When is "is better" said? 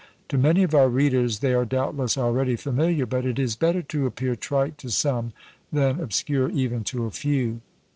3.37-3.83